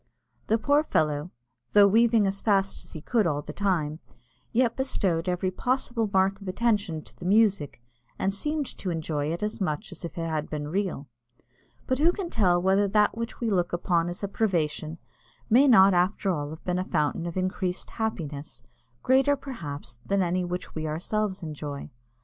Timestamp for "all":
3.27-3.43, 16.31-16.55